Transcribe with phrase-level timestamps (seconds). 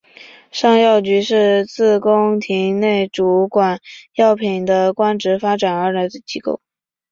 [0.51, 3.79] 尚药局是自宫廷内主管
[4.15, 6.59] 药品的官职发展而来的机构。